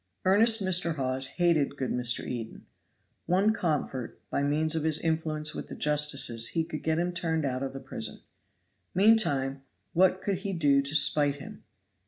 Earnest 0.25 0.63
Mr. 0.65 0.95
Hawes 0.95 1.27
hated 1.37 1.75
good 1.77 1.91
Mr. 1.91 2.25
Eden; 2.25 2.65
one 3.27 3.53
comfort, 3.53 4.19
by 4.31 4.41
means 4.41 4.73
of 4.73 4.81
his 4.83 4.97
influence 4.99 5.53
with 5.53 5.67
the 5.67 5.75
justices 5.75 6.47
he 6.47 6.63
could 6.63 6.81
get 6.81 6.97
him 6.97 7.11
turned 7.13 7.45
out 7.45 7.61
of 7.61 7.71
the 7.71 7.79
prison. 7.79 8.21
Meantime 8.95 9.61
what 9.93 10.19
could 10.23 10.39
he 10.39 10.53
do 10.53 10.81
to 10.81 10.95
spite 10.95 11.35
him? 11.35 11.61